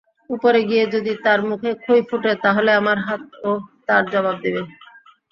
[0.29, 3.51] উপরে গিয়ে যদি তার মুখে খই ফোটে তাহলে আমার হাতও
[3.87, 4.61] তার জবাব দিবে!